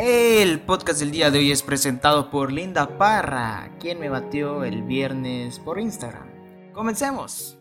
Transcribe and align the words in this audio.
El 0.00 0.60
podcast 0.60 1.00
del 1.00 1.10
día 1.10 1.32
de 1.32 1.40
hoy 1.40 1.50
es 1.50 1.64
presentado 1.64 2.30
por 2.30 2.52
Linda 2.52 2.96
Parra, 2.98 3.72
quien 3.80 3.98
me 3.98 4.08
batió 4.08 4.62
el 4.62 4.84
viernes 4.84 5.58
por 5.58 5.80
Instagram. 5.80 6.28
Comencemos. 6.72 7.58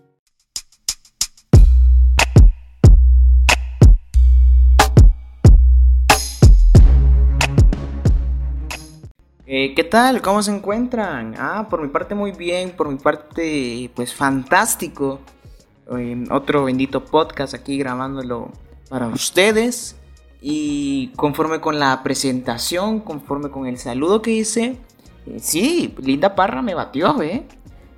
Eh, 9.48 9.74
¿Qué 9.74 9.84
tal? 9.84 10.22
¿Cómo 10.22 10.44
se 10.44 10.56
encuentran? 10.56 11.34
Ah, 11.40 11.66
por 11.68 11.82
mi 11.82 11.88
parte 11.88 12.14
muy 12.14 12.34
bien, 12.34 12.70
por 12.70 12.88
mi 12.88 13.00
parte 13.00 13.90
pues 13.96 14.14
fantástico. 14.14 15.22
Eh, 15.98 16.24
otro 16.30 16.66
bendito 16.66 17.04
podcast 17.04 17.56
aquí 17.56 17.80
grabándolo 17.80 18.52
para 18.90 19.08
ustedes. 19.08 19.96
Y 20.40 20.87
conforme 21.16 21.62
con 21.62 21.80
la 21.80 22.04
presentación, 22.04 23.00
conforme 23.00 23.50
con 23.50 23.68
el 23.68 23.78
saludo 23.78 24.22
que 24.22 24.32
hice, 24.32 24.78
eh, 25.26 25.40
sí, 25.40 25.94
Linda 26.02 26.36
Parra 26.36 26.62
me 26.62 26.74
batió, 26.74 27.22
¿eh? 27.22 27.46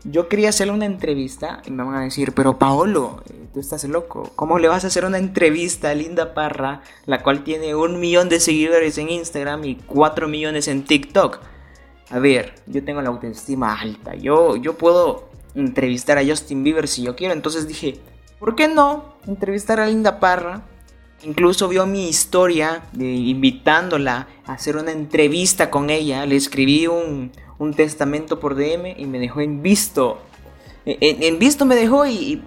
Yo 0.05 0.29
quería 0.29 0.49
hacerle 0.49 0.73
una 0.73 0.85
entrevista 0.85 1.61
y 1.65 1.71
me 1.71 1.83
van 1.83 1.95
a 1.95 2.01
decir, 2.01 2.33
pero 2.33 2.57
Paolo, 2.57 3.21
eh, 3.29 3.47
tú 3.53 3.59
estás 3.59 3.83
loco, 3.83 4.31
¿cómo 4.35 4.57
le 4.57 4.69
vas 4.69 4.83
a 4.83 4.87
hacer 4.87 5.03
una 5.05 5.17
entrevista 5.17 5.89
a 5.89 5.93
Linda 5.93 6.33
Parra, 6.33 6.81
la 7.05 7.21
cual 7.21 7.43
tiene 7.43 7.75
un 7.75 7.99
millón 7.99 8.29
de 8.29 8.39
seguidores 8.39 8.97
en 8.97 9.09
Instagram 9.09 9.65
y 9.65 9.75
cuatro 9.75 10.27
millones 10.27 10.67
en 10.67 10.85
TikTok? 10.85 11.39
A 12.11 12.19
ver, 12.19 12.55
yo 12.65 12.83
tengo 12.83 13.01
la 13.01 13.09
autoestima 13.09 13.79
alta, 13.79 14.15
yo, 14.15 14.55
yo 14.55 14.77
puedo 14.77 15.29
entrevistar 15.53 16.17
a 16.17 16.25
Justin 16.25 16.63
Bieber 16.63 16.87
si 16.87 17.03
yo 17.03 17.15
quiero, 17.15 17.33
entonces 17.33 17.67
dije, 17.67 17.99
¿por 18.39 18.55
qué 18.55 18.67
no 18.67 19.15
entrevistar 19.27 19.79
a 19.79 19.85
Linda 19.85 20.19
Parra? 20.19 20.63
Incluso 21.23 21.67
vio 21.67 21.85
mi 21.85 22.07
historia 22.07 22.83
de 22.93 23.05
invitándola 23.05 24.27
a 24.45 24.53
hacer 24.53 24.77
una 24.77 24.91
entrevista 24.91 25.69
con 25.69 25.89
ella. 25.89 26.25
Le 26.25 26.35
escribí 26.35 26.87
un, 26.87 27.31
testamento 27.75 28.39
por 28.39 28.55
DM 28.55 28.95
y 28.97 29.05
me 29.05 29.19
dejó 29.19 29.41
en 29.41 29.61
visto. 29.61 30.21
En, 30.85 31.37
visto 31.39 31.65
me 31.65 31.75
dejó 31.75 32.05
y, 32.05 32.41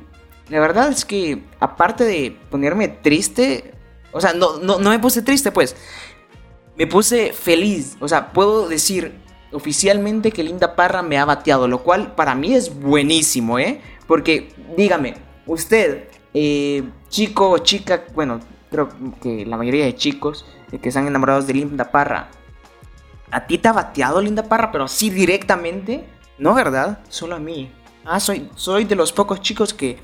la 0.49 0.59
verdad 0.59 0.89
es 0.89 1.05
que 1.05 1.43
aparte 1.61 2.05
de 2.05 2.37
ponerme 2.51 2.89
triste, 2.89 3.73
o 4.11 4.21
sea, 4.21 4.33
no, 4.33 4.59
no, 4.59 4.79
no 4.79 4.91
me 4.91 4.99
puse 4.99 5.23
triste 5.23 5.53
pues, 5.53 5.77
me 6.77 6.87
puse 6.87 7.33
feliz. 7.33 7.97
O 8.01 8.09
sea, 8.09 8.33
puedo 8.33 8.69
decir 8.69 9.13
oficialmente 9.53 10.33
que 10.33 10.43
Linda 10.43 10.75
Parra 10.75 11.03
me 11.03 11.19
ha 11.19 11.25
bateado, 11.25 11.69
lo 11.69 11.83
cual 11.83 12.15
para 12.15 12.35
mí 12.35 12.55
es 12.55 12.75
buenísimo, 12.75 13.59
¿eh? 13.59 13.81
Porque 14.07 14.49
dígame, 14.77 15.15
usted, 15.47 16.09
eh, 16.35 16.83
chico 17.09 17.51
o 17.51 17.59
chica, 17.59 18.05
bueno, 18.15 18.41
creo 18.73 18.89
que 19.21 19.47
la 19.47 19.57
mayoría 19.57 19.85
de 19.85 19.95
chicos 19.95 20.45
que 20.81 20.89
están 20.89 21.07
enamorados 21.07 21.47
de 21.47 21.55
Linda 21.55 21.91
Parra. 21.91 22.29
¿A 23.31 23.47
ti 23.47 23.59
te 23.59 23.69
ha 23.69 23.73
bateado 23.73 24.21
Linda 24.21 24.45
Parra, 24.45 24.73
pero 24.73 24.85
así 24.85 25.11
directamente? 25.11 26.05
No, 26.39 26.55
¿verdad? 26.55 27.01
Solo 27.09 27.37
a 27.37 27.39
mí. 27.39 27.71
Ah, 28.05 28.19
soy, 28.19 28.51
soy 28.57 28.85
de 28.85 28.97
los 28.97 29.13
pocos 29.13 29.41
chicos 29.41 29.73
que 29.73 29.99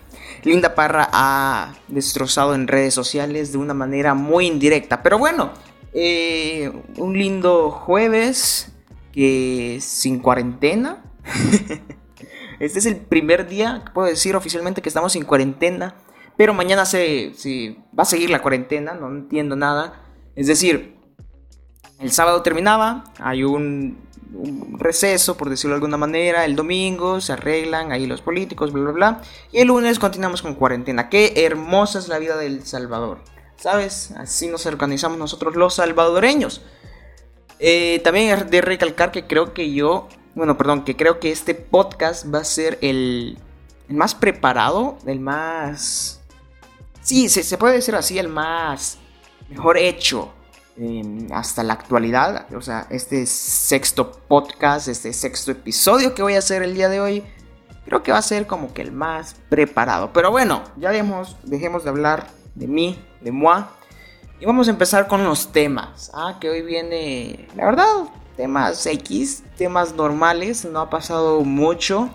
Linda 0.45 0.75
Parra 0.75 1.09
ha 1.13 1.75
destrozado 1.89 2.55
en 2.55 2.69
redes 2.69 2.95
sociales 2.95 3.53
de 3.53 3.59
una 3.59 3.75
manera 3.75 4.15
muy 4.15 4.47
indirecta. 4.47 5.03
Pero 5.03 5.19
bueno, 5.19 5.51
eh, 5.93 6.71
un 6.97 7.19
lindo 7.19 7.71
jueves 7.71 8.73
que 9.13 9.79
sin 9.81 10.21
cuarentena. 10.21 11.03
este 12.61 12.79
es 12.79 12.87
el 12.87 12.97
primer 12.97 13.49
día 13.49 13.83
que 13.85 13.93
puedo 13.93 14.07
decir 14.07 14.37
oficialmente 14.37 14.81
que 14.81 14.89
estamos 14.89 15.13
sin 15.13 15.25
cuarentena. 15.25 15.97
Pero 16.39 16.55
mañana 16.55 16.87
se, 16.87 17.33
va 17.99 18.05
a 18.05 18.07
seguir 18.07 18.31
la 18.31 18.41
cuarentena, 18.41 18.95
no 18.95 19.09
entiendo 19.09 19.57
nada. 19.57 20.05
Es 20.37 20.47
decir, 20.47 20.95
el 21.99 22.13
sábado 22.13 22.43
terminaba, 22.43 23.13
hay 23.19 23.43
un, 23.43 23.99
receso, 24.79 25.37
por 25.37 25.51
decirlo 25.51 25.75
de 25.75 25.79
alguna 25.79 25.97
manera, 25.97 26.45
el 26.45 26.55
domingo 26.55 27.21
se 27.21 27.33
arreglan 27.33 27.91
ahí 27.91 28.07
los 28.07 28.21
políticos, 28.21 28.73
bla, 28.73 28.85
bla, 28.85 28.93
bla. 28.93 29.23
Y 29.51 29.59
el 29.59 29.67
lunes 29.67 29.99
continuamos 29.99 30.41
con 30.41 30.55
cuarentena. 30.55 31.09
Qué 31.09 31.45
hermosa 31.45 31.99
es 31.99 32.07
la 32.07 32.21
vida 32.21 32.37
del 32.37 32.65
Salvador. 32.65 33.19
¿Sabes? 33.57 34.13
Así 34.13 34.47
nos 34.47 34.65
organizamos 34.65 35.19
nosotros 35.19 35.57
los 35.57 35.75
salvadoreños. 35.75 36.63
Eh, 37.59 38.01
también 38.05 38.39
es 38.39 38.49
de 38.49 38.61
recalcar 38.61 39.11
que 39.11 39.27
creo 39.27 39.55
que 39.55 39.73
yo, 39.73 40.07
bueno, 40.37 40.57
perdón, 40.57 40.85
que 40.85 40.95
creo 40.95 41.19
que 41.19 41.33
este 41.33 41.57
podcast 41.57 42.33
va 42.33 42.39
a 42.39 42.45
ser 42.45 42.79
el, 42.81 43.39
el 43.89 43.97
más 43.97 44.15
preparado, 44.15 44.99
el 45.05 45.19
más 45.19 46.18
sí, 47.09 47.29
se, 47.31 47.57
puede 47.57 47.77
decir 47.77 47.95
así, 47.95 48.19
el 48.19 48.29
más 48.29 48.99
mejor 49.49 49.79
hecho 49.79 50.31
hasta 51.33 51.63
la 51.63 51.73
actualidad. 51.73 52.47
O 52.55 52.61
sea, 52.61 52.87
este 52.91 53.25
sexto 53.25 54.13
podcast, 54.29 54.89
este 54.89 55.13
sexto 55.15 55.51
episodio 55.51 56.15
que 56.15 56.23
voy 56.23 56.35
a 56.35 56.39
hacer 56.39 56.63
el 56.63 56.75
día 56.75 56.91
de 56.91 57.01
hoy, 57.01 57.25
creo 57.87 58.03
que 58.03 58.13
va 58.13 58.19
a 58.19 58.23
ser 58.23 58.47
como 58.47 58.75
que 58.75 58.83
el 58.83 58.93
más 58.93 59.37
preparado. 59.49 60.13
Pero 60.13 60.31
bueno, 60.31 60.63
ya 60.77 60.91
dejemos, 60.91 61.37
dejemos 61.45 61.83
de 61.83 61.91
hablar 61.91 62.27
de 62.55 62.67
mí, 62.67 63.03
de 63.23 63.33
moi. 63.33 63.65
Y 64.39 64.45
vamos 64.45 64.69
a 64.69 64.71
empezar 64.71 65.09
con 65.09 65.25
los 65.25 65.51
temas. 65.51 66.11
Ah, 66.13 66.37
que 66.39 66.51
hoy 66.51 66.61
viene, 66.61 67.49
la 67.57 67.65
verdad, 67.65 68.05
temas 68.37 68.85
X, 68.85 69.43
temas 69.57 69.95
normales. 69.95 70.67
No 70.67 70.81
ha 70.81 70.91
pasado 70.91 71.41
mucho 71.41 72.11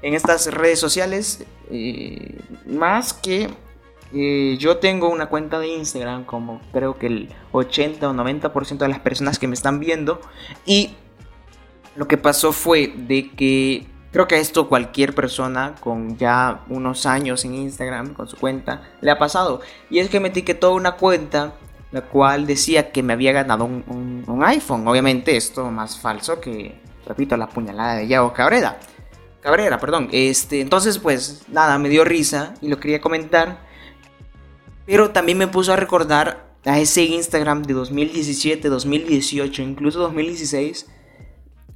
en 0.00 0.14
estas 0.14 0.46
redes 0.52 0.80
sociales. 0.80 1.44
Eh, 1.70 2.40
más 2.66 3.12
que 3.12 3.50
yo 4.12 4.78
tengo 4.78 5.08
una 5.08 5.26
cuenta 5.26 5.58
de 5.58 5.68
Instagram 5.68 6.24
como 6.24 6.60
creo 6.72 6.98
que 6.98 7.06
el 7.06 7.28
80 7.52 8.08
o 8.08 8.14
90% 8.14 8.78
de 8.78 8.88
las 8.88 9.00
personas 9.00 9.38
que 9.38 9.48
me 9.48 9.54
están 9.54 9.80
viendo 9.80 10.20
y 10.64 10.94
lo 11.94 12.08
que 12.08 12.16
pasó 12.16 12.52
fue 12.52 12.92
de 12.96 13.30
que 13.30 13.86
creo 14.10 14.26
que 14.26 14.38
esto 14.38 14.68
cualquier 14.68 15.14
persona 15.14 15.74
con 15.80 16.16
ya 16.16 16.64
unos 16.68 17.04
años 17.04 17.44
en 17.44 17.54
Instagram 17.54 18.14
con 18.14 18.28
su 18.28 18.36
cuenta 18.36 18.82
le 19.02 19.10
ha 19.10 19.18
pasado 19.18 19.60
y 19.90 19.98
es 19.98 20.08
que 20.08 20.20
me 20.20 20.28
etiquetó 20.28 20.74
una 20.74 20.92
cuenta 20.92 21.54
la 21.90 22.02
cual 22.02 22.46
decía 22.46 22.90
que 22.92 23.02
me 23.02 23.12
había 23.12 23.32
ganado 23.32 23.64
un, 23.64 24.42
iPhone 24.42 24.88
obviamente 24.88 25.36
esto 25.36 25.70
más 25.70 25.98
falso 25.98 26.40
que 26.40 26.80
repito 27.06 27.36
la 27.36 27.48
puñalada 27.48 27.96
de 27.96 28.06
Yao 28.06 28.32
Cabrera 28.32 28.78
Cabrera, 29.40 29.78
perdón. 29.78 30.08
Este, 30.12 30.60
entonces, 30.60 30.98
pues 30.98 31.44
nada, 31.48 31.78
me 31.78 31.88
dio 31.88 32.04
risa 32.04 32.54
y 32.60 32.68
lo 32.68 32.80
quería 32.80 33.00
comentar. 33.00 33.67
Pero 34.88 35.10
también 35.10 35.36
me 35.36 35.48
puso 35.48 35.74
a 35.74 35.76
recordar 35.76 36.48
a 36.64 36.78
ese 36.78 37.02
Instagram 37.02 37.62
de 37.62 37.74
2017, 37.74 38.70
2018, 38.70 39.60
incluso 39.60 39.98
2016. 39.98 40.86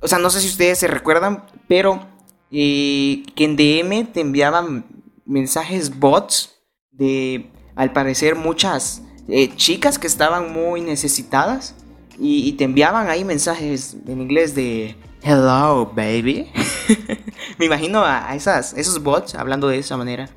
O 0.00 0.08
sea, 0.08 0.18
no 0.18 0.30
sé 0.30 0.40
si 0.40 0.48
ustedes 0.48 0.78
se 0.78 0.86
recuerdan, 0.86 1.44
pero 1.68 2.06
eh, 2.50 3.22
que 3.34 3.44
en 3.44 3.56
DM 3.56 4.06
te 4.10 4.22
enviaban 4.22 4.86
mensajes 5.26 5.98
bots 5.98 6.54
de, 6.90 7.50
al 7.76 7.92
parecer, 7.92 8.34
muchas 8.34 9.02
eh, 9.28 9.54
chicas 9.56 9.98
que 9.98 10.06
estaban 10.06 10.50
muy 10.50 10.80
necesitadas. 10.80 11.74
Y, 12.18 12.52
te 12.52 12.64
enviaban 12.64 13.10
ahí 13.10 13.26
mensajes 13.26 13.94
en 14.06 14.22
inglés 14.22 14.54
de 14.54 14.96
Hello, 15.22 15.92
baby. 15.94 16.50
me 17.58 17.66
imagino 17.66 18.02
a, 18.06 18.34
esas, 18.34 18.72
esos 18.72 19.02
bots 19.02 19.34
hablando 19.34 19.68
de 19.68 19.78
esa 19.78 19.98
manera. 19.98 20.30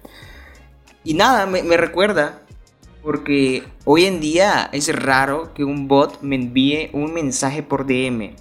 Y 1.05 1.13
nada, 1.13 1.45
me, 1.45 1.63
me 1.63 1.77
recuerda 1.77 2.41
porque 3.05 3.63
hoy 3.85 4.05
en 4.05 4.19
día 4.19 4.67
es 4.73 4.93
raro 4.93 5.53
que 5.53 5.63
un 5.63 5.87
bot 5.87 6.21
me 6.23 6.35
envíe 6.35 6.89
un 6.91 7.13
mensaje 7.13 7.61
por 7.61 7.85
DM 7.85 8.33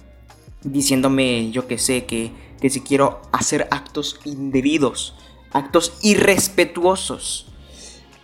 diciéndome, 0.63 1.51
yo 1.51 1.67
que 1.67 1.77
sé, 1.77 2.05
que, 2.05 2.31
si 2.67 2.81
quiero 2.81 3.21
hacer 3.31 3.67
actos 3.69 4.19
indebidos, 4.25 5.15
actos 5.51 5.99
irrespetuosos 6.01 7.53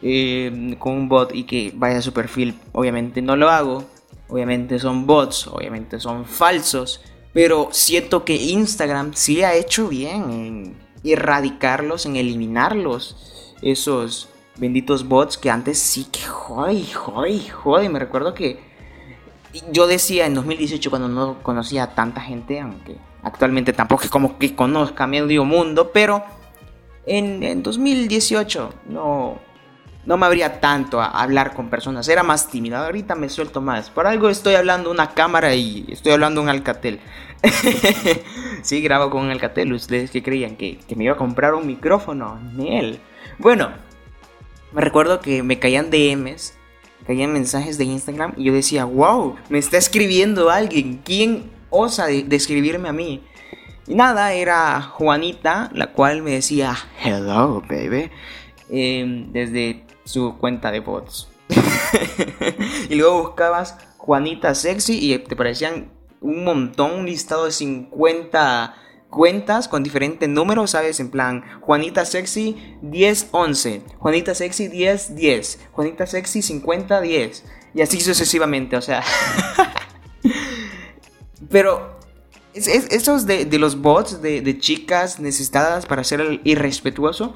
eh, 0.02 0.76
con 0.80 0.94
un 0.94 1.10
bot 1.10 1.36
y 1.36 1.44
que 1.44 1.72
vaya 1.76 2.00
a 2.00 2.02
su 2.02 2.12
perfil. 2.12 2.60
Obviamente 2.72 3.22
no 3.22 3.36
lo 3.36 3.52
hago, 3.52 3.86
obviamente 4.28 4.80
son 4.80 5.06
bots, 5.06 5.46
obviamente 5.46 6.00
son 6.00 6.26
falsos, 6.26 7.02
pero 7.34 7.70
siento 7.72 8.26
que 8.26 8.34
Instagram 8.34 9.14
sí 9.14 9.44
ha 9.44 9.54
hecho 9.54 9.90
bien 9.90 10.32
en 10.32 10.78
erradicarlos, 11.04 12.08
en 12.08 12.16
eliminarlos, 12.16 13.54
esos 13.62 14.28
benditos 14.58 15.08
bots 15.08 15.38
que 15.38 15.50
antes 15.50 15.80
sí 15.80 16.06
que 16.12 16.22
joder, 16.22 16.94
joder, 16.94 17.50
joder. 17.50 17.90
Me 17.90 18.00
recuerdo 18.00 18.34
que 18.34 18.60
yo 19.72 19.88
decía 19.88 20.26
en 20.26 20.34
2018 20.34 20.90
cuando 20.90 21.08
no 21.08 21.42
conocía 21.42 21.84
a 21.84 21.96
tanta 21.96 22.22
gente, 22.22 22.60
aunque 22.60 22.98
actualmente 23.24 23.74
tampoco 23.74 24.04
es 24.04 24.10
como 24.10 24.38
que 24.38 24.56
conozca 24.56 25.08
medio 25.08 25.46
mundo, 25.46 25.92
pero 25.94 26.24
en, 27.06 27.44
en 27.44 27.64
2018 27.64 28.74
no, 28.90 29.40
no 30.06 30.18
me 30.18 30.26
abría 30.26 30.60
tanto 30.60 31.02
a 31.02 31.08
hablar 31.08 31.54
con 31.54 31.70
personas, 31.70 32.08
era 32.08 32.24
más 32.24 32.48
tímido, 32.50 32.78
ahorita 32.78 33.16
me 33.16 33.30
suelto 33.30 33.62
más. 33.62 33.90
Por 33.90 34.08
algo 34.08 34.30
estoy 34.30 34.56
hablando 34.56 34.92
una 34.92 35.12
cámara 35.12 35.54
y 35.54 35.86
estoy 35.90 36.14
hablando 36.14 36.42
un 36.42 36.50
Alcatel. 36.50 37.00
sí, 38.62 38.82
grabo 38.82 39.10
con 39.10 39.24
un 39.24 39.32
Alcatel, 39.32 39.74
ustedes 39.74 40.12
que 40.12 40.24
creían 40.24 40.56
que, 40.56 40.78
que 40.88 40.96
me 40.96 41.06
iba 41.06 41.14
a 41.14 41.18
comprar 41.18 41.54
un 41.54 41.68
micrófono, 41.68 42.40
ni 42.54 42.78
él. 42.78 43.00
Bueno, 43.38 43.70
me 44.74 44.82
recuerdo 44.82 45.20
que 45.20 45.44
me 45.44 45.60
caían 45.60 45.90
DMs 45.90 46.54
caían 47.06 47.34
mensajes 47.34 47.78
de 47.78 47.86
Instagram 47.86 48.34
y 48.38 48.46
yo 48.46 48.54
decía, 48.54 48.86
wow, 48.86 49.36
me 49.50 49.60
está 49.60 49.78
escribiendo 49.78 50.50
alguien. 50.50 51.02
¿Quién 51.04 51.52
osa 51.70 52.08
de, 52.08 52.26
escribirme 52.32 52.90
a 52.90 52.94
mí? 52.94 53.24
Y 53.88 53.96
nada, 53.96 54.34
era 54.34 54.82
Juanita, 54.82 55.70
la 55.74 55.88
cual 55.88 56.22
me 56.22 56.32
decía, 56.32 56.78
hello, 57.04 57.62
baby, 57.68 58.12
em, 58.70 59.32
desde 59.32 59.86
su 60.06 60.38
cuenta 60.38 60.72
de 60.72 60.80
bots. 60.80 61.28
y 62.90 62.96
luego 62.96 63.24
buscabas 63.24 63.78
Juanita 63.98 64.56
Sexy 64.56 65.14
y 65.14 65.18
te 65.18 65.36
parecían 65.36 65.92
un 66.22 66.44
montón, 66.44 66.92
un 67.00 67.06
listado 67.06 67.46
de 67.46 67.52
50 67.52 68.76
cuentas 69.12 69.68
con 69.68 69.84
diferentes 69.84 70.28
números, 70.28 70.72
¿sabes? 70.72 71.00
En 71.00 71.12
plan, 71.12 71.44
Juanita 71.62 72.06
Sexy 72.06 72.78
1011, 72.82 73.84
Juanita 74.00 74.34
Sexy 74.34 74.70
1010, 74.70 75.60
Juanita 75.74 76.08
Sexy 76.08 76.42
5010 76.42 77.44
y 77.76 77.82
así 77.82 78.02
sucesivamente, 78.02 78.76
o 78.76 78.82
sea. 78.82 79.04
Pero 81.50 82.00
es, 82.54 82.68
esos 82.68 83.28
de, 83.28 83.46
los 83.60 83.82
bots 83.82 84.22
de, 84.22 84.58
chicas 84.60 85.20
necesitadas 85.20 85.86
para 85.86 86.04
ser 86.04 86.22
el 86.22 86.42
irrespetuoso 86.44 87.36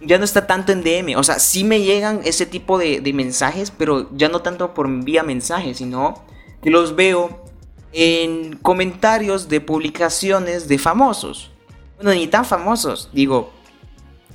ya 0.00 0.18
no 0.18 0.24
está 0.24 0.46
tanto 0.46 0.72
en 0.72 0.82
DM. 0.82 1.16
O 1.16 1.24
sea, 1.24 1.38
sí 1.38 1.64
me 1.64 1.80
llegan 1.80 2.20
ese 2.24 2.46
tipo 2.46 2.78
de, 2.78 3.00
de 3.00 3.12
mensajes, 3.12 3.70
pero 3.70 4.10
ya 4.14 4.28
no 4.28 4.42
tanto 4.42 4.74
por 4.74 4.88
vía 5.04 5.22
mensaje, 5.22 5.74
sino 5.74 6.22
que 6.62 6.70
los 6.70 6.94
veo 6.94 7.45
en 7.92 8.56
comentarios 8.56 9.48
de 9.48 9.60
publicaciones 9.60 10.68
de 10.68 10.78
famosos. 10.78 11.50
Bueno, 11.96 12.12
ni 12.12 12.26
tan 12.26 12.44
famosos, 12.44 13.10
digo. 13.12 13.52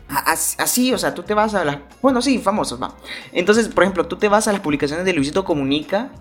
Así, 0.10 0.94
o 0.94 0.98
sea, 0.98 1.14
tú 1.14 1.24
te 1.24 1.34
vas 1.34 1.54
a 1.54 1.64
las... 1.64 1.78
Bueno, 2.02 2.22
sí, 2.22 2.38
famosos, 2.40 2.82
va. 2.82 2.96
Entonces, 3.32 3.70
por 3.70 3.84
ejemplo, 3.84 4.08
tú 4.08 4.18
te 4.18 4.28
vas 4.28 4.48
a 4.48 4.52
las 4.52 4.60
publicaciones 4.60 5.06
de 5.06 5.14
Luisito 5.14 5.46
Comunica, 5.46 6.12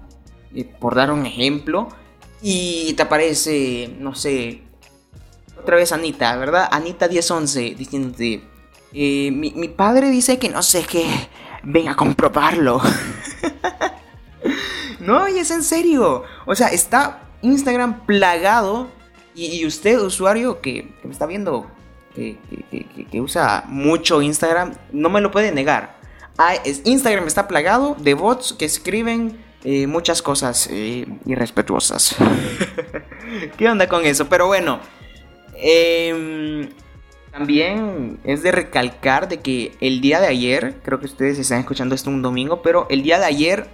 eh, 0.54 0.64
por 0.64 0.94
dar 0.94 1.10
un 1.10 1.26
ejemplo, 1.26 1.88
y 2.40 2.92
te 2.94 3.02
aparece, 3.02 3.96
no 3.98 4.14
sé, 4.14 4.62
otra 5.58 5.76
vez 5.76 5.90
Anita, 5.90 6.36
¿verdad? 6.36 6.68
Anita 6.70 7.08
1011, 7.08 7.74
diciéndote, 7.76 8.44
eh, 8.92 9.30
mi, 9.32 9.50
mi 9.52 9.68
padre 9.68 10.08
dice 10.08 10.38
que 10.38 10.48
no 10.48 10.62
sé 10.62 10.84
qué, 10.84 11.06
ven 11.64 11.88
a 11.88 11.96
comprobarlo. 11.96 12.80
no, 15.10 15.28
y 15.28 15.38
es 15.40 15.50
en 15.50 15.64
serio. 15.64 16.22
O 16.46 16.54
sea, 16.54 16.68
está 16.68 17.22
Instagram 17.42 18.06
plagado 18.06 18.88
y, 19.34 19.66
usted, 19.66 19.98
usuario 19.98 20.60
que, 20.60 20.88
me 21.02 21.10
está 21.10 21.26
viendo, 21.26 21.68
que, 22.14 22.38
usa 23.20 23.64
mucho 23.66 24.22
Instagram, 24.22 24.74
no 24.92 25.10
me 25.10 25.20
lo 25.20 25.32
puede 25.32 25.50
negar. 25.50 25.98
Instagram 26.84 27.26
está 27.26 27.48
plagado 27.48 27.96
de 27.98 28.14
bots 28.14 28.52
que 28.52 28.64
escriben 28.64 29.36
eh, 29.64 29.88
muchas 29.88 30.22
cosas 30.22 30.68
eh, 30.70 31.06
irrespetuosas. 31.26 32.14
¿Qué 33.58 33.68
onda 33.68 33.88
con 33.88 34.06
eso? 34.06 34.28
Pero 34.28 34.46
bueno, 34.46 34.78
em, 35.56 36.70
también 37.32 38.20
es 38.24 38.42
de 38.42 38.52
recalcar 38.52 39.28
de 39.28 39.40
que 39.40 39.76
el 39.80 40.00
día 40.00 40.20
de 40.20 40.28
ayer, 40.28 40.76
creo 40.84 41.00
que 41.00 41.06
ustedes 41.06 41.38
están 41.38 41.58
escuchando 41.58 41.96
esto 41.96 42.10
un 42.10 42.22
domingo, 42.22 42.62
pero 42.62 42.86
el 42.90 43.02
día 43.02 43.18
de 43.18 43.26
ayer 43.26 43.68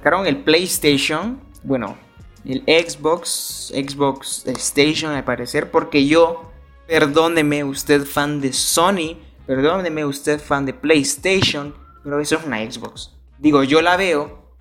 sacaron 0.00 0.26
el 0.26 0.38
PlayStation. 0.38 1.38
Bueno, 1.62 1.98
el 2.46 2.62
Xbox, 2.62 3.70
Xbox 3.74 4.46
Station 4.46 5.12
al 5.12 5.24
parecer, 5.24 5.70
porque 5.70 6.06
yo, 6.06 6.50
perdóneme 6.86 7.64
usted 7.64 8.06
fan 8.06 8.40
de 8.40 8.54
Sony, 8.54 9.18
perdóneme 9.46 10.06
usted 10.06 10.40
fan 10.40 10.64
de 10.64 10.72
PlayStation, 10.72 11.74
pero 12.02 12.18
eso 12.18 12.36
es 12.36 12.44
una 12.46 12.58
Xbox. 12.58 13.14
Digo, 13.38 13.62
yo 13.62 13.82
la 13.82 13.98
veo, 13.98 14.56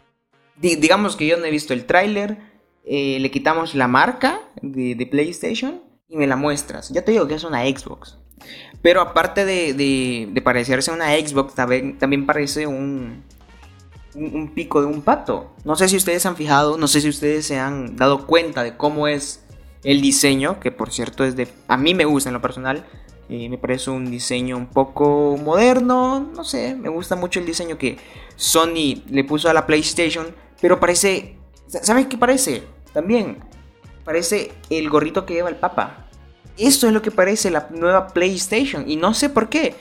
digamos 0.57 1.15
que 1.15 1.25
yo 1.25 1.37
no 1.37 1.45
he 1.45 1.51
visto 1.51 1.73
el 1.73 1.85
tráiler, 1.85 2.37
eh, 2.83 3.17
le 3.21 3.31
quitamos 3.31 3.75
la 3.75 3.87
marca 3.87 4.41
de, 4.61 5.07
PlayStation 5.09 5.81
y 6.09 6.17
me 6.17 6.27
la 6.27 6.35
muestras. 6.35 6.89
Ya 6.89 7.05
te 7.05 7.13
digo 7.13 7.29
que 7.29 7.35
es 7.35 7.45
una 7.45 7.63
Xbox. 7.63 8.17
Pero 8.81 8.99
aparte 8.99 9.45
de, 9.45 10.27
de 10.29 10.41
parecerse 10.41 10.91
a 10.91 10.95
una 10.95 11.13
Xbox, 11.13 11.55
también, 11.55 11.97
también 11.97 12.25
parece 12.25 12.67
un, 12.67 13.23
un, 14.15 14.53
pico 14.53 14.81
de 14.81 14.87
un 14.87 15.01
pato. 15.01 15.51
No 15.63 15.75
sé 15.75 15.87
si 15.87 15.97
ustedes 15.97 16.25
han 16.25 16.35
fijado, 16.35 16.77
no 16.77 16.87
sé 16.87 17.01
si 17.01 17.09
ustedes 17.09 17.45
se 17.45 17.59
han 17.59 17.95
dado 17.95 18.25
cuenta 18.25 18.63
de 18.63 18.77
cómo 18.77 19.07
es 19.07 19.43
el 19.83 20.01
diseño, 20.01 20.59
que 20.59 20.71
por 20.71 20.91
cierto 20.91 21.23
es 21.23 21.35
de... 21.35 21.47
A 21.67 21.77
mí 21.77 21.93
me 21.93 22.05
gusta 22.05 22.29
en 22.29 22.33
lo 22.33 22.41
personal. 22.41 22.85
Me 23.29 23.57
parece 23.59 23.91
un 23.91 24.09
diseño 24.09 24.57
un 24.57 24.65
poco 24.65 25.37
moderno, 25.37 26.31
no 26.35 26.43
sé, 26.43 26.73
me 26.75 26.89
gusta 26.89 27.15
mucho 27.15 27.39
el 27.39 27.45
diseño 27.45 27.77
que 27.77 27.99
Sony 28.35 29.03
le 29.07 29.23
puso 29.23 29.51
a 29.51 29.53
la 29.53 29.67
PlayStation, 29.67 30.33
pero 30.59 30.79
parece, 30.79 31.37
¿saben 31.67 32.09
qué 32.09 32.17
parece? 32.17 32.63
También 32.91 33.37
parece 34.03 34.51
el 34.71 34.89
gorrito 34.89 35.27
que 35.27 35.35
lleva 35.35 35.49
el 35.49 35.57
Papa. 35.57 36.07
Eso 36.57 36.87
es 36.87 36.93
lo 36.93 37.03
que 37.03 37.11
parece 37.11 37.51
la 37.51 37.67
nueva 37.69 38.07
PlayStation 38.07 38.89
y 38.89 38.95
no 38.95 39.13
sé 39.13 39.29
por 39.29 39.47
qué. 39.47 39.75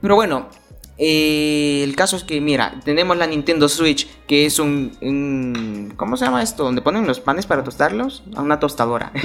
Pero 0.00 0.14
bueno, 0.14 0.48
eh, 1.02 1.82
el 1.82 1.96
caso 1.96 2.16
es 2.16 2.24
que, 2.24 2.42
mira, 2.42 2.78
tenemos 2.84 3.16
la 3.16 3.26
Nintendo 3.26 3.70
Switch, 3.70 4.06
que 4.26 4.44
es 4.44 4.58
un, 4.58 5.94
¿Cómo 5.96 6.18
se 6.18 6.26
llama 6.26 6.42
esto? 6.42 6.62
Donde 6.62 6.82
ponen 6.82 7.06
los 7.06 7.20
panes 7.20 7.46
para 7.46 7.64
tostarlos. 7.64 8.22
A 8.36 8.42
una 8.42 8.60
tostadora. 8.60 9.12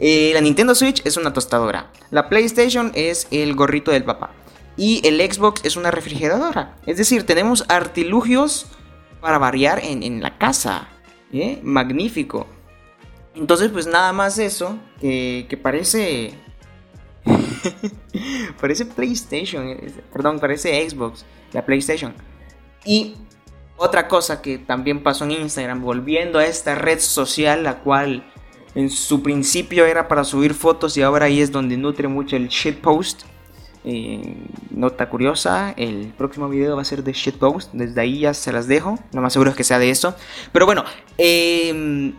Eh, 0.00 0.30
la 0.32 0.40
Nintendo 0.40 0.74
Switch 0.76 1.04
es 1.04 1.16
una 1.16 1.32
tostadora. 1.32 1.90
La 2.10 2.28
PlayStation 2.28 2.92
es 2.94 3.26
el 3.30 3.54
gorrito 3.54 3.90
del 3.90 4.04
papá. 4.04 4.30
Y 4.76 5.04
el 5.04 5.20
Xbox 5.20 5.64
es 5.64 5.76
una 5.76 5.90
refrigeradora. 5.90 6.76
Es 6.86 6.98
decir, 6.98 7.24
tenemos 7.24 7.64
artilugios 7.68 8.66
para 9.20 9.38
variar 9.38 9.80
en, 9.82 10.22
la 10.22 10.38
casa. 10.38 10.88
¿eh? 11.32 11.58
Magnífico. 11.64 12.46
Entonces, 13.34 13.70
pues 13.70 13.86
nada 13.86 14.12
más 14.12 14.38
eso, 14.38 14.78
que, 15.00 15.46
que 15.48 15.56
parece 15.56 16.34
parece 18.60 18.86
PlayStation, 18.86 19.76
perdón, 20.12 20.38
parece 20.38 20.88
Xbox, 20.88 21.24
la 21.52 21.64
PlayStation. 21.64 22.14
Y 22.84 23.16
otra 23.76 24.08
cosa 24.08 24.42
que 24.42 24.58
también 24.58 25.02
pasó 25.02 25.24
en 25.24 25.32
Instagram, 25.32 25.82
volviendo 25.82 26.38
a 26.38 26.44
esta 26.44 26.74
red 26.74 26.98
social, 26.98 27.62
la 27.62 27.78
cual 27.80 28.24
en 28.74 28.90
su 28.90 29.22
principio 29.22 29.86
era 29.86 30.08
para 30.08 30.24
subir 30.24 30.54
fotos 30.54 30.96
y 30.96 31.02
ahora 31.02 31.26
ahí 31.26 31.40
es 31.40 31.52
donde 31.52 31.76
nutre 31.76 32.08
mucho 32.08 32.36
el 32.36 32.48
shitpost. 32.48 33.22
Eh, 33.84 34.36
nota 34.70 35.08
curiosa, 35.08 35.72
el 35.76 36.12
próximo 36.18 36.48
video 36.48 36.76
va 36.76 36.82
a 36.82 36.84
ser 36.84 37.04
de 37.04 37.12
shitpost, 37.12 37.72
desde 37.72 38.00
ahí 38.00 38.20
ya 38.20 38.34
se 38.34 38.52
las 38.52 38.66
dejo, 38.66 38.98
lo 39.12 39.22
más 39.22 39.32
seguro 39.32 39.50
es 39.50 39.56
que 39.56 39.64
sea 39.64 39.78
de 39.78 39.90
eso. 39.90 40.14
Pero 40.52 40.66
bueno, 40.66 40.84
eh, 41.16 42.12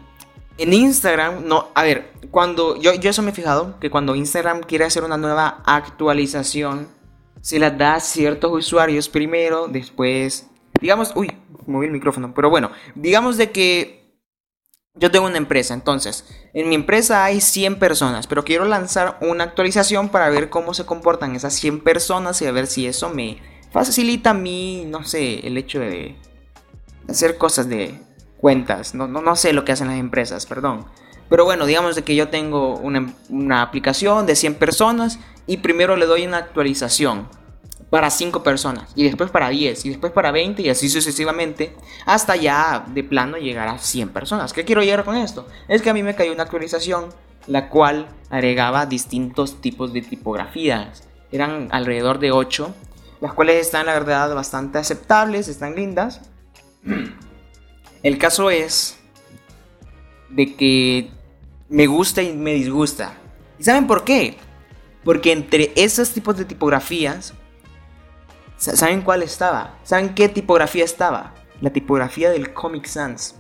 en 0.60 0.74
Instagram, 0.74 1.46
no, 1.46 1.70
a 1.74 1.84
ver, 1.84 2.12
cuando 2.32 2.76
yo, 2.76 2.94
yo 2.94 3.10
eso 3.10 3.22
me 3.22 3.32
he 3.32 3.34
fijado, 3.34 3.80
que 3.80 3.90
cuando 3.90 4.16
Instagram 4.16 4.62
quiere 4.62 4.86
hacer 4.86 5.04
una 5.04 5.18
nueva 5.18 5.64
actualización, 5.66 6.88
se 7.42 7.60
la 7.60 7.72
da 7.72 7.96
a 7.96 8.00
ciertos 8.02 8.52
usuarios 8.52 9.08
primero, 9.08 9.70
después, 9.70 10.48
digamos, 10.82 11.14
uy, 11.16 11.32
moví 11.66 11.86
el 11.86 11.94
micrófono, 11.94 12.34
pero 12.36 12.50
bueno, 12.50 12.72
digamos 12.94 13.38
de 13.38 13.52
que 13.52 14.00
yo 14.96 15.10
tengo 15.12 15.28
una 15.28 15.38
empresa, 15.38 15.74
entonces, 15.74 16.26
en 16.54 16.68
mi 16.68 16.76
empresa 16.76 17.24
hay 17.24 17.40
100 17.40 17.80
personas, 17.80 18.28
pero 18.28 18.44
quiero 18.44 18.66
lanzar 18.66 19.18
una 19.22 19.46
actualización 19.46 20.10
para 20.10 20.30
ver 20.30 20.50
cómo 20.50 20.74
se 20.74 20.86
comportan 20.86 21.38
esas 21.38 21.54
100 21.54 21.80
personas 21.82 22.42
y 22.42 22.48
a 22.48 22.52
ver 22.52 22.68
si 22.68 22.86
eso 22.86 23.10
me 23.10 23.42
facilita 23.72 24.32
a 24.32 24.34
mí, 24.34 24.84
no 24.88 25.06
sé, 25.06 25.48
el 25.48 25.58
hecho 25.58 25.80
de 25.80 26.18
hacer 27.08 27.38
cosas 27.38 27.70
de 27.70 27.98
cuentas. 28.40 28.96
No, 28.96 29.08
no, 29.08 29.22
no 29.22 29.36
sé 29.36 29.54
lo 29.54 29.66
que 29.66 29.72
hacen 29.72 29.88
las 29.88 29.98
empresas, 29.98 30.46
perdón. 30.46 30.86
Pero 31.30 31.46
bueno, 31.46 31.66
digamos 31.66 31.96
de 31.96 32.04
que 32.04 32.16
yo 32.16 32.30
tengo 32.30 32.76
una, 32.78 33.14
una, 33.30 33.62
aplicación 33.62 34.26
de 34.26 34.36
100 34.36 34.56
personas 34.56 35.20
y 35.46 35.58
primero 35.58 35.96
le 35.96 36.08
doy 36.08 36.26
una 36.26 36.38
actualización 36.38 37.28
para 37.92 38.10
5 38.10 38.44
personas 38.44 38.92
y 38.96 39.04
después 39.04 39.30
para 39.30 39.50
10 39.50 39.86
y 39.86 39.90
después 39.90 40.12
para 40.12 40.32
20 40.32 40.62
y 40.62 40.70
así 40.70 40.90
sucesivamente 40.90 41.76
hasta 42.06 42.36
ya 42.36 42.86
de 42.88 43.04
plano 43.04 43.38
llegar 43.38 43.68
a 43.68 43.78
100 43.78 44.10
personas. 44.10 44.54
¿Qué 44.54 44.66
quiero 44.66 44.82
llegar 44.82 45.04
con 45.04 45.16
esto? 45.16 45.48
Es 45.68 45.82
que 45.82 45.90
a 45.90 45.94
mí 45.94 46.02
me 46.02 46.16
cayó 46.16 46.34
una 46.34 46.44
actualización 46.44 47.10
la 47.48 47.70
cual 47.70 48.08
agregaba 48.30 48.86
distintos 48.86 49.62
tipos 49.62 49.94
de 49.94 50.02
tipografías. 50.02 51.04
Eran 51.32 51.68
alrededor 51.72 52.20
de 52.20 52.32
8, 52.32 52.74
las 53.22 53.34
cuales 53.34 53.62
están 53.62 53.88
la 53.88 53.94
verdad 53.94 54.34
bastante 54.34 54.78
aceptables, 54.78 55.48
están 55.48 55.76
lindas. 55.76 56.22
El 58.04 58.18
caso 58.18 58.50
es 58.50 58.98
de 60.30 60.56
que 60.56 61.12
me 61.68 61.88
gusta 61.88 62.22
y 62.22 62.34
me 62.34 62.54
disgusta. 62.54 63.14
¿Y 63.58 63.64
saben 63.64 63.88
por 63.88 64.04
qué? 64.04 64.38
Porque 65.04 65.32
entre 65.32 65.74
esos 65.76 66.12
tipos 66.12 66.38
de 66.38 66.46
tipografías, 66.46 67.34
¿saben 68.58 69.02
cuál 69.02 69.24
estaba? 69.24 69.78
¿Saben 69.84 70.16
qué 70.16 70.30
tipografía 70.30 70.86
estaba? 70.86 71.34
La 71.62 71.72
tipografía 71.72 72.30
del 72.30 72.54
Comic 72.54 72.86
Sans. 72.86 73.36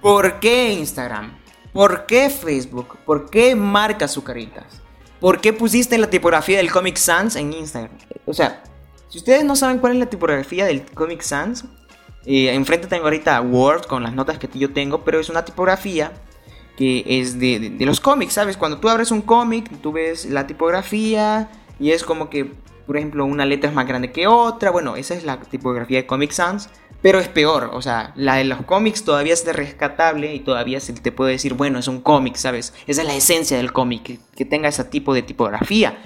¿Por 0.00 0.38
qué 0.38 0.72
Instagram? 0.72 1.36
¿Por 1.72 2.06
qué 2.06 2.30
Facebook? 2.30 2.98
¿Por 3.04 3.30
qué 3.30 3.56
marca 3.56 4.04
Azucaritas? 4.04 4.80
¿Por 5.18 5.40
qué 5.40 5.52
pusiste 5.52 5.98
la 5.98 6.10
tipografía 6.10 6.58
del 6.58 6.70
Comic 6.70 6.96
Sans 6.96 7.34
en 7.36 7.52
Instagram? 7.52 7.96
O 8.26 8.34
sea, 8.34 8.62
Si 9.08 9.18
ustedes 9.18 9.44
no 9.44 9.54
saben 9.54 9.78
cuál 9.78 9.92
es 9.92 9.98
la 10.00 10.06
tipografía 10.06 10.66
del 10.66 10.84
Comic 10.86 11.22
Sans, 11.22 11.64
enfrente 12.26 12.86
tengo 12.86 13.04
ahorita 13.04 13.40
Word 13.40 13.86
con 13.86 14.02
las 14.02 14.14
notas 14.14 14.38
que 14.38 14.48
yo 14.58 14.72
tengo, 14.72 15.04
pero 15.04 15.20
es 15.20 15.28
una 15.28 15.44
tipografía 15.44 16.12
que 16.76 17.04
es 17.06 17.38
de, 17.38 17.76
los 17.80 18.00
cómics, 18.00 18.34
¿sabes? 18.34 18.56
Cuando 18.56 18.78
tú 18.78 18.88
abres 18.88 19.10
un 19.10 19.22
cómic, 19.22 19.70
tú 19.80 19.92
ves 19.92 20.26
la 20.26 20.46
tipografía 20.46 21.48
y 21.78 21.92
es 21.92 22.02
como 22.02 22.30
que, 22.30 22.52
por 22.86 22.96
ejemplo, 22.96 23.24
una 23.24 23.46
letra 23.46 23.70
es 23.70 23.76
más 23.76 23.86
grande 23.86 24.12
que 24.12 24.26
otra. 24.26 24.70
Bueno, 24.70 24.96
esa 24.96 25.14
es 25.14 25.24
la 25.24 25.40
tipografía 25.40 25.98
de 25.98 26.06
Comic 26.06 26.32
Sans, 26.32 26.68
pero 27.00 27.20
es 27.20 27.28
peor. 27.28 27.70
O 27.72 27.82
sea, 27.82 28.12
la 28.16 28.36
de 28.36 28.44
los 28.44 28.62
cómics 28.62 29.04
todavía 29.04 29.34
es 29.34 29.44
rescatable 29.44 30.34
y 30.34 30.40
todavía 30.40 30.80
se 30.80 30.92
te 30.94 31.12
puede 31.12 31.32
decir, 31.32 31.54
bueno, 31.54 31.78
es 31.78 31.88
un 31.88 32.00
cómic, 32.00 32.36
¿sabes? 32.36 32.74
Esa 32.86 33.02
es 33.02 33.06
la 33.06 33.14
esencia 33.14 33.56
del 33.56 33.72
cómic, 33.72 34.18
que, 34.34 34.44
tenga 34.44 34.68
ese 34.68 34.84
tipo 34.84 35.14
de 35.14 35.22
tipografía. 35.22 36.02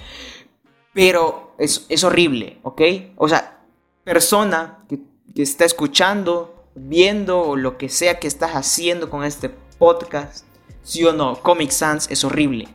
Pero 0.92 1.54
es, 1.58 1.87
es 1.88 2.04
horrible, 2.04 2.58
¿ok? 2.62 2.82
O 3.16 3.28
sea, 3.28 3.62
persona 4.04 4.84
que 4.88 4.98
está 5.37 5.64
escuchando, 5.64 6.64
viendo 6.75 7.40
o 7.40 7.56
lo 7.56 7.78
que 7.78 7.88
sea 7.88 8.18
que 8.18 8.28
estás 8.28 8.52
haciendo 8.52 9.11
con 9.11 9.25
este 9.25 9.50
podcast 9.78 10.49
¿Sí 10.88 11.04
o 11.04 11.12
no? 11.12 11.37
Comic 11.42 11.70
Sans 11.70 12.11
es 12.11 12.25
horrible. 12.25 12.66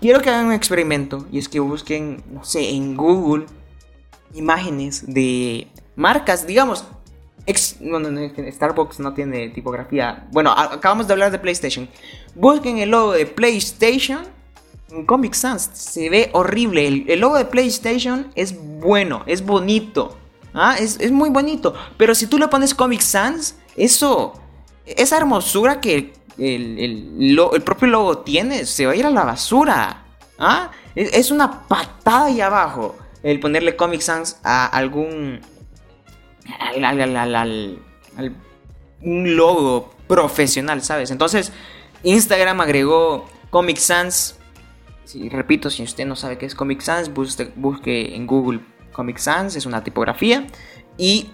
Quiero 0.00 0.20
que 0.20 0.30
hagan 0.30 0.46
un 0.46 0.52
experimento 0.52 1.28
y 1.30 1.38
es 1.38 1.48
que 1.48 1.60
busquen, 1.60 2.24
no 2.28 2.44
sé, 2.44 2.70
en 2.70 2.96
Google 2.96 3.46
imágenes 4.34 5.04
de 5.06 5.68
marcas, 5.94 6.44
digamos. 6.44 6.84
no, 7.80 8.00
no, 8.00 8.10
no, 8.10 8.20
Starbucks 8.50 8.98
no 8.98 9.14
tiene 9.14 9.50
tipografía. 9.50 10.26
Bueno, 10.32 10.50
acabamos 10.50 11.06
de 11.06 11.12
hablar 11.12 11.30
de 11.30 11.38
PlayStation. 11.38 11.88
Busquen 12.34 12.78
el 12.78 12.90
logo 12.90 13.12
de 13.12 13.26
PlayStation 13.26 14.24
en 14.90 15.06
Comic 15.06 15.34
Sans. 15.34 15.70
Se 15.72 16.10
ve 16.10 16.30
horrible. 16.32 17.04
El, 17.06 17.20
logo 17.20 17.36
de 17.36 17.44
PlayStation 17.44 18.32
es 18.34 18.56
bueno, 18.80 19.22
es 19.26 19.46
bonito. 19.46 20.18
¿Ah? 20.54 20.76
Es, 20.78 20.98
es 21.00 21.12
muy 21.12 21.30
bonito. 21.30 21.74
Pero 21.96 22.14
si 22.14 22.26
tú 22.26 22.38
le 22.38 22.48
pones 22.48 22.74
Comic 22.74 23.00
Sans, 23.00 23.56
eso, 23.76 24.40
esa 24.86 25.16
hermosura 25.16 25.80
que 25.80 26.14
el, 26.38 27.62
propio 27.64 27.88
logo 27.88 28.18
tiene, 28.18 28.66
se 28.66 28.86
va 28.86 28.92
a 28.92 28.96
ir 28.96 29.06
a 29.06 29.10
la 29.10 29.24
basura. 29.24 30.04
¿Ah? 30.38 30.70
Es, 30.94 31.30
una 31.30 31.66
patada 31.66 32.26
ahí 32.26 32.40
abajo 32.40 32.96
el 33.22 33.40
ponerle 33.40 33.76
Comic 33.76 34.00
Sans 34.00 34.38
a 34.42 34.66
algún. 34.66 35.40
un 39.02 39.36
logo 39.36 39.94
profesional, 40.06 40.82
¿sabes? 40.82 41.10
Entonces, 41.10 41.52
Instagram 42.02 42.60
agregó 42.60 43.28
Comic 43.50 43.78
Sans. 43.78 44.38
Repito, 45.30 45.70
si 45.70 45.82
usted 45.82 46.06
no 46.06 46.16
sabe 46.16 46.38
qué 46.38 46.46
es 46.46 46.54
Comic 46.54 46.80
Sans, 46.80 47.12
busque, 47.12 47.52
busque 47.56 48.14
en 48.14 48.26
Google 48.26 48.60
Comic 48.94 49.18
Sans, 49.18 49.54
es 49.54 49.66
una 49.66 49.84
tipografía. 49.84 50.46
Y 50.96 51.28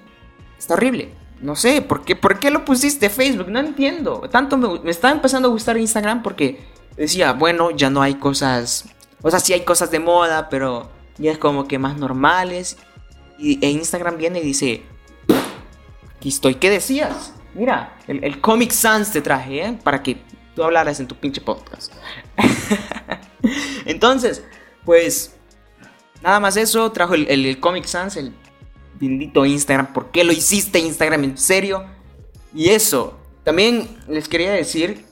está 0.59 0.75
horrible. 0.75 1.15
No 1.41 1.57
sé, 1.57 1.81
¿por 1.81 2.05
qué, 2.05 2.17
¿por 2.17 2.39
qué 2.39 2.51
lo 2.51 2.65
pusiste 2.65 3.09
Facebook? 3.09 3.49
No 3.49 3.61
entiendo. 3.61 4.29
Tanto 4.31 4.59
me, 4.59 4.91
estaba 4.91 5.15
empezando 5.15 5.49
a 5.49 5.53
gustar 5.53 5.79
Instagram 5.79 6.23
porque 6.23 6.61
decía, 6.97 7.33
bueno, 7.33 7.71
ya 7.71 7.89
no 7.89 8.03
hay 8.03 8.17
cosas. 8.17 8.87
O 9.23 9.31
sea, 9.31 9.41
sí 9.41 9.53
hay 9.53 9.63
cosas 9.65 9.91
de 9.91 10.01
moda, 10.01 10.49
pero 10.51 10.91
ya 11.17 11.33
es 11.33 11.39
como 11.39 11.67
que 11.67 11.79
más 11.79 11.97
normales. 11.97 12.77
Y, 13.39 13.65
e 13.65 13.71
Instagram 13.71 14.19
viene 14.19 14.41
y 14.41 14.43
dice: 14.43 14.83
Aquí 16.17 16.29
estoy, 16.29 16.57
¿qué 16.57 16.69
decías? 16.69 17.33
Mira, 17.55 17.97
el, 18.07 18.41
Comic 18.41 18.71
Sans 18.71 19.11
te 19.11 19.23
traje, 19.23 19.65
¿eh? 19.65 19.79
Para 19.83 20.03
que 20.03 20.19
tú 20.55 20.63
hablaras 20.63 21.01
en 21.01 21.09
tu 21.09 21.15
pinche 21.15 21.41
podcast. 21.41 21.93
Entonces, 23.87 24.45
pues. 24.85 25.37
Nada 26.23 26.41
más 26.41 26.57
eso, 26.57 26.91
trajo 26.93 27.15
el, 27.15 27.29
el 27.29 27.61
Comic 27.61 27.85
Sans, 27.85 28.17
el 28.17 28.35
bendito 29.01 29.47
Instagram, 29.47 29.93
¿por 29.93 30.11
qué 30.11 30.25
lo 30.25 30.33
hiciste 30.33 30.79
Instagram 30.79 31.25
en 31.25 31.39
serio? 31.39 31.85
Y 32.55 32.69
eso, 32.69 33.19
también 33.45 33.89
les 34.09 34.29
quería 34.29 34.53
decir, 34.53 35.07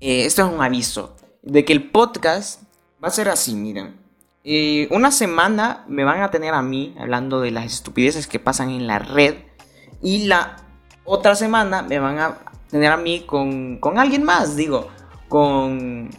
eh, 0.00 0.26
esto 0.26 0.46
es 0.46 0.52
un 0.52 0.62
aviso, 0.62 1.16
de 1.42 1.64
que 1.64 1.72
el 1.72 1.90
podcast 1.90 2.62
va 3.02 3.08
a 3.08 3.12
ser 3.12 3.28
así, 3.28 3.54
miren. 3.54 3.96
Eh, 4.44 4.88
una 4.90 5.10
semana 5.12 5.84
me 5.88 6.04
van 6.04 6.20
a 6.20 6.30
tener 6.30 6.52
a 6.52 6.62
mí 6.62 6.94
hablando 6.98 7.40
de 7.40 7.52
las 7.52 7.66
estupideces 7.66 8.26
que 8.26 8.40
pasan 8.40 8.70
en 8.70 8.88
la 8.88 8.98
red 8.98 9.36
y 10.02 10.24
la 10.24 10.56
otra 11.04 11.36
semana 11.36 11.82
me 11.82 12.00
van 12.00 12.18
a 12.18 12.38
tener 12.68 12.90
a 12.90 12.96
mí 12.96 13.20
con, 13.24 13.78
con 13.78 14.00
alguien 14.00 14.24
más, 14.24 14.56
digo, 14.56 14.88
con 15.28 16.10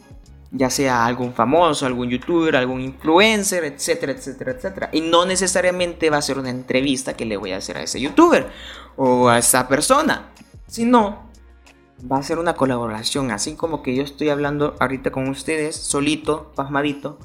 ya 0.54 0.70
sea 0.70 1.06
algún 1.06 1.34
famoso, 1.34 1.86
algún 1.88 2.10
youtuber, 2.10 2.56
algún 2.56 2.80
influencer, 2.80 3.64
etcétera, 3.66 4.12
etcétera, 4.12 4.52
etcétera. 4.52 4.90
Y 4.94 5.02
no 5.02 5.26
necesariamente 5.26 6.12
va 6.12 6.18
a 6.18 6.22
ser 6.22 6.38
una 6.38 6.52
entrevista 6.52 7.16
que 7.16 7.26
le 7.26 7.38
voy 7.38 7.52
a 7.52 7.58
hacer 7.58 7.78
a 7.78 7.82
ese 7.82 8.00
youtuber 8.00 8.50
o 8.96 9.30
a 9.30 9.40
esa 9.40 9.68
persona, 9.68 10.30
sino 10.68 11.24
va 12.10 12.18
a 12.18 12.24
ser 12.24 12.38
una 12.38 12.54
colaboración, 12.54 13.32
así 13.32 13.56
como 13.56 13.82
que 13.82 13.96
yo 13.96 14.04
estoy 14.04 14.30
hablando 14.30 14.76
ahorita 14.80 15.12
con 15.12 15.28
ustedes, 15.28 15.76
solito, 15.76 16.52
pasmadito. 16.56 17.18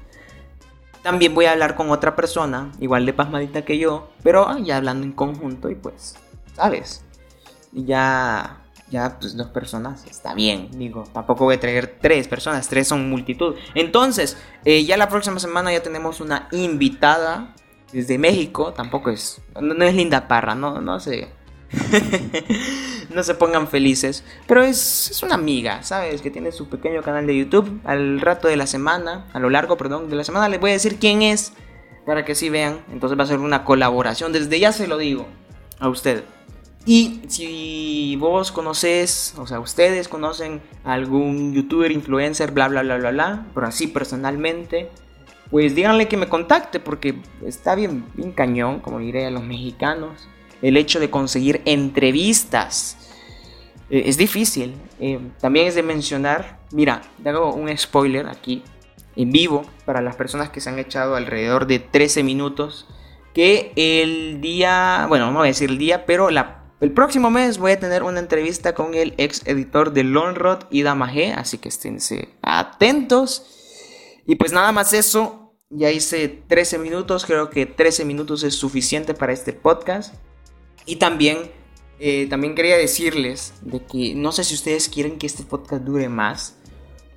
También 1.03 1.35
voy 1.35 1.45
a 1.45 1.53
hablar 1.53 1.77
con 1.77 1.91
otra 1.91 2.17
persona, 2.17 2.73
igual 2.81 3.05
de 3.05 3.13
pasmadita 3.13 3.63
que 3.63 3.79
yo, 3.79 4.09
pero 4.23 4.57
ya 4.59 4.79
hablando 4.79 5.05
en 5.05 5.13
conjunto 5.13 5.69
y 5.69 5.75
pues, 5.75 6.17
¿sabes? 6.55 7.05
Ya 7.73 8.63
ya 8.91 9.19
pues 9.19 9.37
dos 9.37 9.49
personas 9.49 10.05
está 10.11 10.35
bien, 10.35 10.69
digo, 10.73 11.05
tampoco 11.13 11.45
voy 11.45 11.57
a 11.57 11.61
traer 11.61 11.99
tres 12.01 12.29
personas, 12.29 12.69
tres 12.69 12.89
son 12.89 13.09
multitud. 13.09 13.55
Entonces, 13.75 14.37
eh, 14.65 14.85
ya 14.85 14.97
la 14.97 15.09
próxima 15.09 15.39
semana 15.39 15.73
ya 15.73 15.83
tenemos 15.83 16.21
una 16.21 16.49
invitada 16.53 17.55
desde 17.93 18.19
México, 18.19 18.73
tampoco 18.73 19.11
es, 19.11 19.41
no, 19.61 19.85
es 19.85 19.95
Linda 19.95 20.29
Parra, 20.29 20.55
no, 20.55 20.81
no 20.81 21.01
sé. 21.01 21.29
no 23.15 23.23
se 23.23 23.35
pongan 23.35 23.69
felices, 23.69 24.25
pero 24.47 24.63
es, 24.63 25.11
es 25.11 25.23
una 25.23 25.35
amiga, 25.35 25.83
¿sabes? 25.83 26.23
Que 26.23 26.31
tiene 26.31 26.51
su 26.51 26.69
pequeño 26.69 27.03
canal 27.03 27.27
de 27.27 27.37
YouTube. 27.37 27.81
Al 27.85 28.23
rato 28.23 28.49
de 28.49 28.57
la 28.57 28.67
semana, 28.67 29.27
a 29.35 29.39
lo 29.39 29.51
largo, 29.51 29.77
perdón, 29.77 30.09
de 30.09 30.17
la 30.17 30.25
semana 30.25 30.49
les 30.49 30.61
voy 30.61 30.71
a 30.71 30.75
decir 30.75 30.97
quién 30.99 31.21
es 31.21 31.53
para 32.07 32.25
que 32.25 32.35
sí 32.35 32.49
vean. 32.49 32.81
Entonces 32.91 33.19
va 33.19 33.25
a 33.25 33.27
ser 33.27 33.39
una 33.39 33.65
colaboración, 33.65 34.33
desde 34.33 34.59
ya 34.59 34.73
se 34.73 34.87
lo 34.87 34.97
digo 34.97 35.27
a 35.79 35.91
usted. 35.91 36.25
Y 36.87 37.21
si 37.29 38.17
vos 38.17 38.51
conoces, 38.51 39.35
o 39.37 39.47
sea, 39.47 39.61
ustedes 39.61 40.09
conocen 40.09 40.63
algún 40.85 41.53
youtuber, 41.53 41.93
influencer, 41.93 42.53
bla, 42.53 42.69
bla, 42.69 42.83
bla, 42.83 42.97
bla, 42.97 43.11
bla, 43.11 43.47
pero 43.55 43.67
así 43.67 43.89
personalmente, 43.89 44.89
pues 45.51 45.75
díganle 45.75 46.09
que 46.09 46.17
me 46.17 46.29
contacte 46.29 46.81
porque 46.81 47.17
está 47.45 47.75
bien, 47.75 48.05
bien 48.15 48.33
cañón, 48.33 48.81
como 48.81 49.01
diré 49.01 49.27
a 49.27 49.31
los 49.31 49.45
mexicanos, 49.45 50.29
el 50.63 50.77
hecho 50.77 51.01
de 51.01 51.11
conseguir 51.11 51.63
entrevistas. 51.65 52.97
Eh, 53.91 54.05
es 54.07 54.17
difícil. 54.17 54.75
Eh, 55.01 55.19
también 55.41 55.67
es 55.67 55.75
de 55.75 55.83
mencionar, 55.83 56.61
mira, 56.73 57.03
te 57.23 57.29
hago 57.29 57.55
un 57.55 57.77
spoiler 57.77 58.29
aquí, 58.29 58.63
en 59.17 59.33
vivo, 59.33 59.65
para 59.85 60.01
las 60.01 60.17
personas 60.17 60.51
que 60.51 60.61
se 60.61 60.71
han 60.71 60.79
echado 60.79 61.17
alrededor 61.17 61.67
de 61.67 61.79
13 61.79 62.23
minutos, 62.23 62.87
que 63.35 63.73
el 63.77 64.41
día, 64.41 65.07
bueno, 65.09 65.31
no 65.31 65.39
voy 65.39 65.49
a 65.49 65.51
decir 65.51 65.71
el 65.71 65.79
día, 65.79 66.07
pero 66.07 66.31
la 66.31 66.58
el 66.81 66.93
próximo 66.93 67.31
mes 67.31 67.59
voy 67.59 67.73
a 67.73 67.81
tener 67.81 68.05
una 68.05 68.21
entrevista 68.21 68.75
con 68.75 68.95
el 68.95 69.15
ex 69.19 69.43
editor 69.47 69.93
de 69.93 70.05
Lonrod 70.05 70.65
y 70.71 70.83
Damagé, 70.83 71.33
así 71.33 71.59
que 71.59 71.69
esténse 71.69 72.29
atentos. 72.41 74.23
Y 74.27 74.37
pues 74.37 74.53
nada 74.53 74.71
más 74.71 74.93
eso, 74.93 75.55
ya 75.71 75.91
hice 75.91 76.29
13 76.29 76.79
minutos, 76.79 77.27
creo 77.27 77.51
que 77.51 77.67
13 77.67 78.05
minutos 78.05 78.45
es 78.45 78.55
suficiente 78.55 79.13
para 79.13 79.33
este 79.33 79.53
podcast. 79.53 80.15
Y 80.87 80.97
también, 80.97 81.51
eh, 81.99 82.29
también 82.31 82.55
quería 82.55 82.77
decirles 82.77 83.55
de 83.63 83.85
que 83.85 84.15
no 84.15 84.31
sé 84.31 84.45
si 84.45 84.55
ustedes 84.55 84.89
quieren 84.89 85.19
que 85.19 85.27
este 85.27 85.43
podcast 85.43 85.83
dure 85.83 86.09
más 86.09 86.58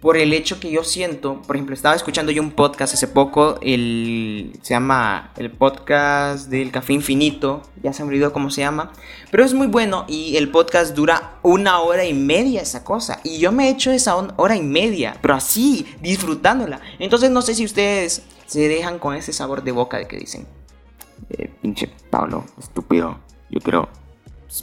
por 0.01 0.17
el 0.17 0.33
hecho 0.33 0.59
que 0.59 0.71
yo 0.71 0.83
siento, 0.83 1.43
por 1.43 1.55
ejemplo, 1.55 1.75
estaba 1.75 1.95
escuchando 1.95 2.31
yo 2.31 2.41
un 2.41 2.51
podcast 2.51 2.95
hace 2.95 3.07
poco, 3.07 3.59
el, 3.61 4.51
se 4.63 4.73
llama 4.73 5.31
el 5.37 5.51
podcast 5.51 6.49
del 6.49 6.71
Café 6.71 6.93
Infinito, 6.93 7.61
ya 7.83 7.93
se 7.93 8.03
me 8.03 8.09
olvidó 8.09 8.33
cómo 8.33 8.49
se 8.49 8.61
llama, 8.61 8.91
pero 9.29 9.45
es 9.45 9.53
muy 9.53 9.67
bueno 9.67 10.05
y 10.07 10.37
el 10.37 10.49
podcast 10.49 10.95
dura 10.95 11.37
una 11.43 11.79
hora 11.81 12.03
y 12.03 12.15
media 12.15 12.61
esa 12.61 12.83
cosa, 12.83 13.19
y 13.23 13.37
yo 13.37 13.51
me 13.51 13.67
he 13.67 13.69
hecho 13.69 13.91
esa 13.91 14.15
hora 14.15 14.55
y 14.55 14.63
media, 14.63 15.15
pero 15.21 15.35
así, 15.35 15.85
disfrutándola. 16.01 16.81
Entonces 16.97 17.29
no 17.29 17.43
sé 17.43 17.53
si 17.53 17.63
ustedes 17.63 18.23
se 18.47 18.67
dejan 18.67 18.97
con 18.97 19.13
ese 19.13 19.33
sabor 19.33 19.63
de 19.63 19.71
boca 19.71 19.97
de 19.97 20.07
que 20.07 20.17
dicen, 20.17 20.47
eh, 21.29 21.47
pinche 21.61 21.91
Pablo, 22.09 22.45
estúpido, 22.57 23.19
yo 23.51 23.59
quiero 23.59 23.87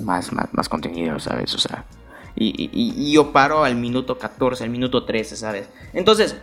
más, 0.01 0.33
más, 0.33 0.49
más 0.53 0.69
contenido, 0.69 1.21
¿sabes? 1.21 1.55
O 1.55 1.59
sea 1.59 1.85
y, 2.39 3.13
yo 3.13 3.33
paro 3.33 3.65
al 3.65 3.77
minuto 3.77 4.19
14, 4.19 4.65
al 4.65 4.71
minuto 4.71 5.05
13, 5.05 5.37
¿sabes? 5.37 5.69
Entonces, 5.93 6.37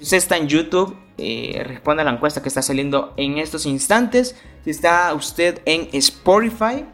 usted 0.00 0.16
está 0.16 0.36
en 0.36 0.48
YouTube, 0.48 0.96
eh, 1.18 1.62
responde 1.64 2.02
a 2.02 2.04
la 2.04 2.12
encuesta 2.12 2.42
que 2.42 2.48
está 2.48 2.62
saliendo 2.62 3.14
en 3.16 3.38
estos 3.38 3.66
instantes. 3.66 4.36
Si 4.64 4.70
está 4.70 5.14
usted 5.14 5.60
en 5.64 5.88
Spotify, 5.92 6.84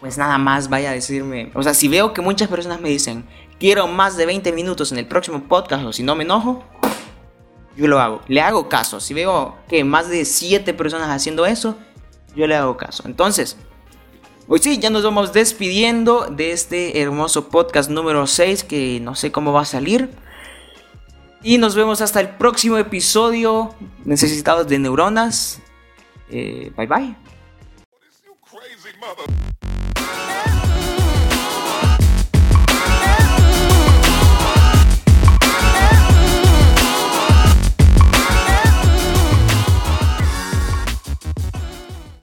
pues 0.00 0.18
nada 0.18 0.38
más 0.38 0.68
vaya 0.68 0.90
a 0.90 0.92
decirme. 0.92 1.50
O 1.54 1.62
sea, 1.62 1.74
si 1.74 1.88
veo 1.88 2.12
que 2.12 2.20
muchas 2.20 2.48
personas 2.48 2.80
me 2.80 2.90
dicen, 2.90 3.24
quiero 3.58 3.86
más 3.86 4.16
de 4.16 4.26
20 4.26 4.52
minutos 4.52 4.92
en 4.92 4.98
el 4.98 5.06
próximo 5.06 5.44
podcast 5.44 5.84
o 5.84 5.92
si 5.92 6.02
no 6.02 6.14
me 6.14 6.24
enojo, 6.24 6.64
yo 7.76 7.88
lo 7.88 8.00
hago. 8.00 8.20
Le 8.28 8.40
hago 8.40 8.68
caso. 8.68 9.00
Si 9.00 9.14
veo 9.14 9.56
que 9.68 9.82
más 9.84 10.08
de 10.08 10.24
7 10.24 10.74
personas 10.74 11.08
haciendo 11.10 11.46
eso, 11.46 11.76
yo 12.36 12.46
le 12.46 12.54
hago 12.54 12.76
caso. 12.76 13.04
Entonces, 13.06 13.56
hoy 14.48 14.58
sí, 14.60 14.78
ya 14.78 14.90
nos 14.90 15.02
vamos 15.04 15.32
despidiendo 15.32 16.26
de 16.30 16.52
este 16.52 17.00
hermoso 17.00 17.48
podcast 17.48 17.90
número 17.90 18.26
6 18.26 18.64
que 18.64 19.00
no 19.00 19.14
sé 19.14 19.32
cómo 19.32 19.52
va 19.52 19.62
a 19.62 19.66
salir. 19.66 20.10
Y 21.42 21.58
nos 21.58 21.74
vemos 21.74 22.00
hasta 22.00 22.20
el 22.20 22.30
próximo 22.30 22.78
episodio. 22.78 23.74
Necesitados 24.04 24.66
de 24.66 24.78
neuronas. 24.78 25.60
Eh, 26.30 26.72
bye 26.76 26.86
bye. 26.86 27.14